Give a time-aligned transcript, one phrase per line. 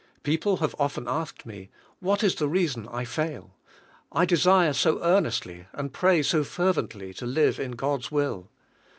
[0.23, 1.69] People have often asked me,
[1.99, 3.53] "What is the reason I fail?
[4.11, 8.49] I desire so earnestly, and pray so fervently, to live in God's will."